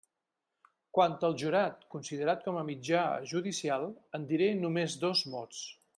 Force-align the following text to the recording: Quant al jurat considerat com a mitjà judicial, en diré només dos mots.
Quant 0.97 1.17
al 1.27 1.35
jurat 1.41 1.85
considerat 1.95 2.41
com 2.47 2.57
a 2.61 2.65
mitjà 2.71 3.03
judicial, 3.35 3.89
en 4.19 4.29
diré 4.33 4.49
només 4.67 4.97
dos 5.05 5.27
mots. 5.35 5.65